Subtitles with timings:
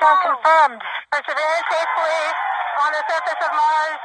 [0.00, 0.80] Touchdown confirmed.
[1.10, 2.20] Perseverance safely
[2.80, 4.00] on the surface of Mars,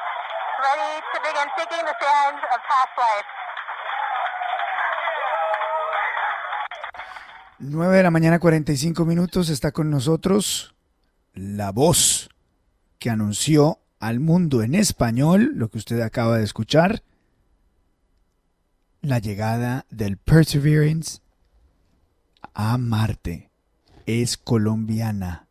[0.60, 3.28] ready to begin seeking the sands of past life.
[7.60, 10.76] 9 de la mañana 45 minutos está con nosotros
[11.34, 12.30] la voz
[13.00, 17.04] que anunció al mundo en español lo que usted acaba de escuchar,
[19.02, 21.22] la llegada del Perseverance
[22.54, 23.50] a Marte.
[24.06, 25.48] Es colombiana,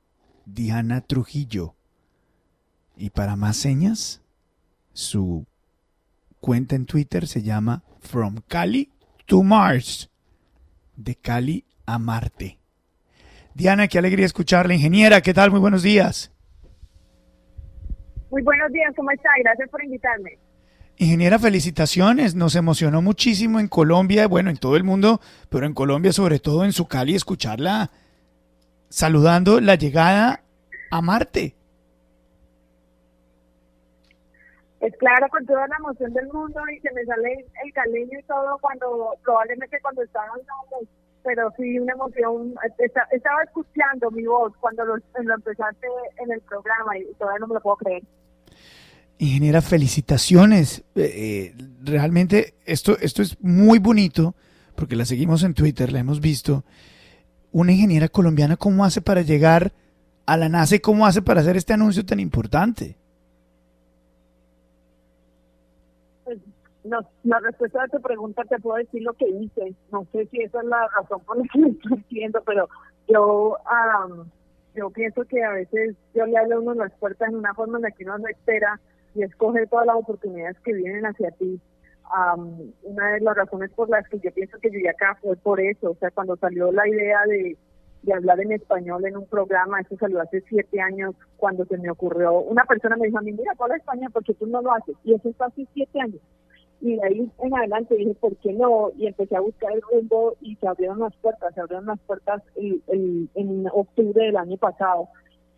[0.46, 1.74] Diana Trujillo.
[2.96, 4.22] Y para más señas,
[4.92, 5.46] su
[6.40, 8.90] cuenta en Twitter se llama From Cali
[9.26, 10.10] to Mars.
[10.96, 12.58] De Cali a Marte.
[13.54, 14.74] Diana, qué alegría escucharla.
[14.74, 15.50] Ingeniera, ¿qué tal?
[15.50, 16.32] Muy buenos días.
[18.30, 19.30] Muy buenos días, ¿cómo está?
[19.42, 20.38] Gracias por invitarme.
[20.96, 22.34] Ingeniera, felicitaciones.
[22.34, 26.64] Nos emocionó muchísimo en Colombia, bueno, en todo el mundo, pero en Colombia, sobre todo
[26.64, 27.90] en su Cali, escucharla
[28.94, 30.44] saludando la llegada
[30.92, 31.56] a Marte.
[34.80, 38.22] Es claro, con toda la emoción del mundo y se me sale el caleño y
[38.22, 40.42] todo cuando, probablemente cuando estábamos
[41.24, 42.54] pero sí una emoción.
[43.10, 45.86] Estaba escuchando mi voz cuando lo, empezaste
[46.22, 48.02] en el programa y todavía no me lo puedo creer.
[49.18, 50.84] Ingeniera, felicitaciones.
[50.94, 54.36] Eh, eh, realmente esto, esto es muy bonito
[54.76, 56.62] porque la seguimos en Twitter, la hemos visto.
[57.54, 59.70] Una ingeniera colombiana, ¿cómo hace para llegar
[60.26, 62.96] a la NASA y cómo hace para hacer este anuncio tan importante?
[66.82, 69.72] No, la respuesta a tu pregunta te puedo decir lo que hice.
[69.92, 72.68] No sé si esa es la razón por la que me estoy diciendo, pero
[73.06, 73.56] yo
[74.74, 77.78] yo pienso que a veces yo le hablo a uno las puertas en una forma
[77.78, 78.80] en la que uno no espera
[79.14, 81.60] y escoge todas las oportunidades que vienen hacia ti.
[82.82, 85.90] Una de las razones por las que yo pienso que llegué acá fue por eso.
[85.90, 87.56] O sea, cuando salió la idea de,
[88.02, 91.90] de hablar en español en un programa, eso salió hace siete años, cuando se me
[91.90, 94.96] ocurrió, una persona me dijo a mí, mira, habla español porque tú no lo haces.
[95.04, 96.20] Y eso está hace siete años.
[96.80, 98.90] Y de ahí en adelante dije, ¿por qué no?
[98.96, 102.42] Y empecé a buscar el rumbo y se abrieron las puertas, se abrieron las puertas
[102.56, 105.08] el, en octubre del año pasado.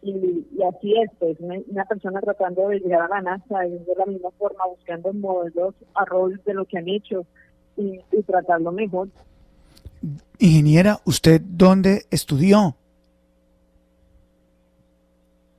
[0.06, 4.30] Y, así es, pues, una, persona tratando de llegar a la NASA de la misma
[4.38, 6.04] forma buscando modelos a
[6.44, 7.26] de lo que han hecho
[7.76, 9.08] y, y tratarlo mejor.
[10.38, 12.76] Ingeniera, ¿usted dónde estudió?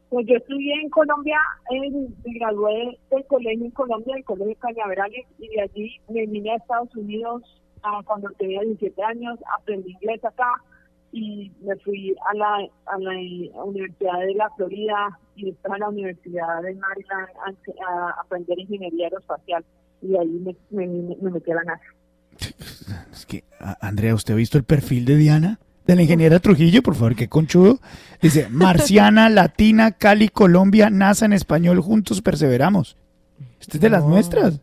[0.09, 1.38] Pues yo estudié en Colombia,
[1.69, 6.56] me gradué del colegio en Colombia, del colegio Cañaverales, y de allí me vine a
[6.56, 7.44] Estados Unidos
[8.06, 10.62] cuando tenía 17 años, aprendí inglés acá
[11.12, 15.90] y me fui a la, a la Universidad de la Florida y después a la
[15.90, 17.29] Universidad de Maryland
[17.88, 19.63] a, aprender ingeniería aeroespacial
[20.01, 21.84] y ahí me, me metí a la NASA.
[23.12, 23.44] Es que,
[23.81, 25.59] Andrea, ¿usted ha visto el perfil de Diana?
[25.88, 27.79] de la ingeniera Trujillo, por favor, qué conchudo.
[28.22, 32.97] Dice, Marciana, Latina, Cali, Colombia, NASA en español, juntos perseveramos.
[33.59, 34.59] Este es de las nuestras.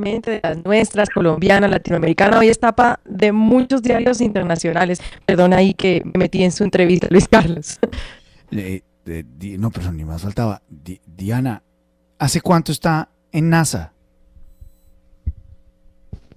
[0.00, 2.38] De las nuestras, colombiana, latinoamericana.
[2.38, 5.00] Hoy es tapa de muchos diarios internacionales.
[5.26, 7.78] Perdón ahí que me metí en su entrevista, Luis Carlos.
[8.50, 10.62] no, pero ni más faltaba.
[11.06, 11.62] Diana,
[12.18, 13.92] ¿hace cuánto está en NASA?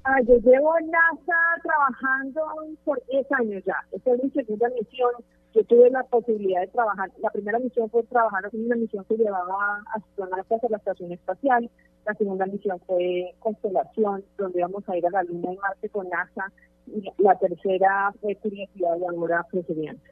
[0.06, 2.42] Ah, yo llevo en NASA trabajando
[2.84, 3.76] por 10 años ya.
[3.94, 5.12] Esta es mi segunda misión.
[5.54, 7.10] Yo tuve la posibilidad de trabajar.
[7.20, 11.70] La primera misión fue trabajar en una misión que llevaba astronautas a la estación espacial.
[12.06, 16.10] La segunda misión fue Constelación, donde íbamos a ir a la Luna y Marte con
[16.10, 16.52] NASA.
[17.20, 20.04] La tercera fue Curiosidad y ahora Perseverance.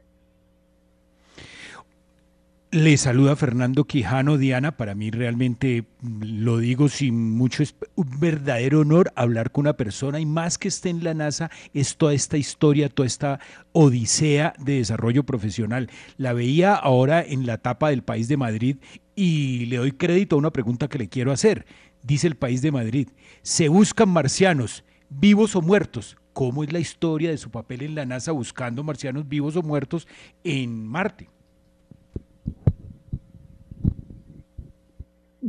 [2.73, 4.77] Le saluda Fernando Quijano, Diana.
[4.77, 10.21] Para mí realmente lo digo sin mucho, es un verdadero honor hablar con una persona
[10.21, 13.41] y más que esté en la NASA, es toda esta historia, toda esta
[13.73, 15.89] odisea de desarrollo profesional.
[16.15, 18.77] La veía ahora en la tapa del País de Madrid
[19.17, 21.65] y le doy crédito a una pregunta que le quiero hacer.
[22.03, 23.09] Dice el País de Madrid,
[23.41, 26.15] se buscan marcianos, vivos o muertos.
[26.31, 30.07] ¿Cómo es la historia de su papel en la NASA buscando marcianos vivos o muertos
[30.45, 31.27] en Marte?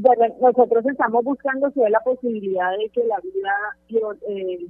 [0.02, 4.66] Bueno, nosotros estamos buscando si hay la posibilidad de que la vida eh,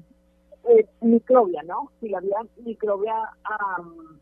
[0.69, 1.91] eh, microbia, ¿no?
[2.01, 3.15] Si la vida microbia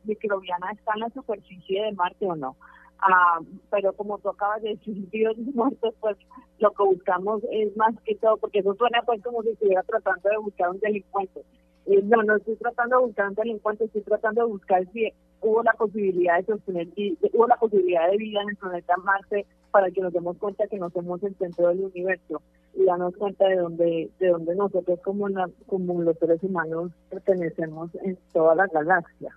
[0.04, 2.54] microbiana está en la superficie de Marte o no.
[3.00, 3.40] Ah,
[3.70, 6.16] pero como tú acabas de decir, vivos muertos, pues
[6.60, 10.28] lo que buscamos es más que todo, porque eso suena pues como si estuviera tratando
[10.28, 11.42] de buscar un delincuente.
[11.86, 15.60] Eh, no, no estoy tratando de buscar un delincuente, estoy tratando de buscar si hubo
[15.64, 16.86] la posibilidad de sostener,
[17.32, 20.78] hubo la posibilidad de vida en el planeta Marte para que nos demos cuenta que
[20.78, 22.42] no somos el centro del universo
[22.74, 25.26] y darnos cuenta de dónde de dónde nosotros como
[25.66, 29.34] como los seres humanos pertenecemos en toda la galaxia.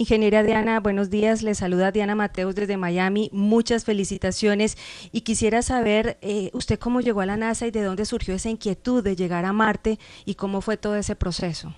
[0.00, 1.42] Ingeniera Diana, buenos días.
[1.42, 3.28] Le saluda Diana Mateus desde Miami.
[3.34, 4.78] Muchas felicitaciones.
[5.12, 8.48] Y quisiera saber, eh, ¿usted cómo llegó a la NASA y de dónde surgió esa
[8.48, 11.74] inquietud de llegar a Marte y cómo fue todo ese proceso?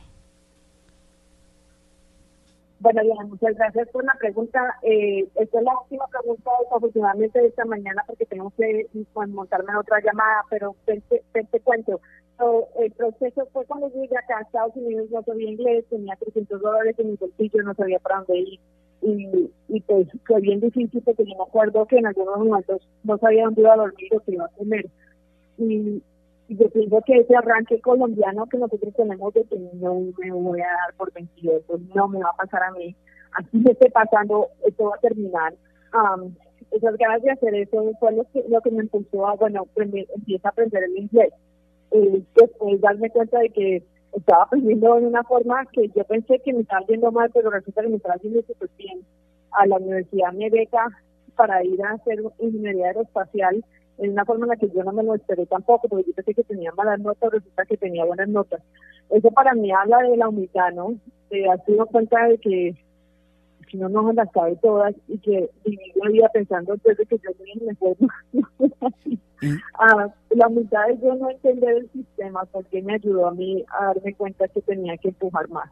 [2.82, 4.58] Bueno, Diana, muchas gracias por la pregunta.
[4.82, 9.76] Eh, esta es la última pregunta, afortunadamente, de esta mañana, porque tengo que pues, montarme
[9.76, 11.00] otra llamada, pero te,
[11.32, 12.00] te cuento
[12.78, 16.98] el proceso fue cuando llegué acá a Estados Unidos, no sabía inglés, tenía 300 dólares
[16.98, 18.60] en mi bolsillo, no sabía para dónde ir.
[19.02, 23.18] Y, y pues fue bien difícil porque yo me acuerdo que en algunos momentos no
[23.18, 24.86] sabía dónde iba a dormir o qué iba a comer.
[25.58, 26.02] Y,
[26.48, 30.64] yo pienso que ese arranque colombiano que nosotros tenemos de que no me voy a
[30.64, 31.60] dar por vencido,
[31.94, 32.94] no me va a pasar a mí,
[33.32, 35.54] así me esté pasando, esto va a terminar.
[36.70, 40.48] esas ganas de hacer eso fue lo que, lo que me impulsó a, bueno, empieza
[40.48, 41.32] a aprender el inglés
[41.92, 46.52] eh, después darme cuenta de que estaba aprendiendo de una forma que yo pensé que
[46.52, 49.00] me estaba yendo mal, pero resulta que me estaba haciendo súper bien.
[49.52, 50.86] A la universidad me beca
[51.36, 53.64] para ir a hacer ingeniería aeroespacial
[54.02, 56.34] en una forma en la que yo no me lo esperé tampoco, porque yo pensé
[56.34, 58.60] que tenía malas notas, resulta que tenía buenas notas.
[59.10, 60.94] Eso para mí habla de la humildad, ¿no?
[61.30, 62.74] De haber cuenta de que
[63.70, 67.30] si no nos las cabe todas y que vivir la vida pensando desde que yo
[67.64, 67.96] mejor.
[69.78, 73.86] ah, la mitad de yo no entender el sistema porque me ayudó a mí a
[73.86, 75.70] darme cuenta que tenía que empujar más.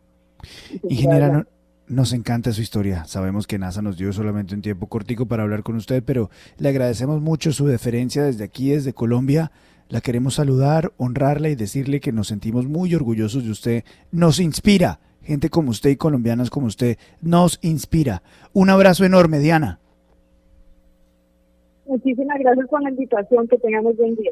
[0.84, 1.46] Ingeniera,
[1.90, 3.04] nos encanta su historia.
[3.04, 6.68] Sabemos que NASA nos dio solamente un tiempo cortico para hablar con usted, pero le
[6.68, 9.50] agradecemos mucho su deferencia desde aquí, desde Colombia.
[9.88, 13.84] La queremos saludar, honrarla y decirle que nos sentimos muy orgullosos de usted.
[14.12, 18.22] Nos inspira gente como usted y colombianas como usted nos inspira.
[18.52, 19.80] Un abrazo enorme, Diana.
[21.86, 24.30] Muchísimas gracias por la invitación, que tengamos buen día.